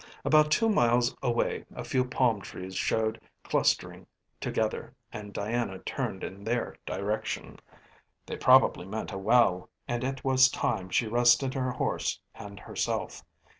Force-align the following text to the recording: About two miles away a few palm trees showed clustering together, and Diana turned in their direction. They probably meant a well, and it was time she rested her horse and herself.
About 0.25 0.49
two 0.49 0.67
miles 0.67 1.15
away 1.21 1.63
a 1.75 1.83
few 1.83 2.03
palm 2.03 2.41
trees 2.41 2.75
showed 2.75 3.21
clustering 3.43 4.07
together, 4.39 4.95
and 5.13 5.31
Diana 5.31 5.77
turned 5.77 6.23
in 6.23 6.43
their 6.43 6.75
direction. 6.87 7.59
They 8.25 8.35
probably 8.37 8.87
meant 8.87 9.11
a 9.11 9.19
well, 9.19 9.69
and 9.87 10.03
it 10.03 10.23
was 10.23 10.49
time 10.49 10.89
she 10.89 11.05
rested 11.05 11.53
her 11.53 11.73
horse 11.73 12.19
and 12.33 12.59
herself. 12.61 13.23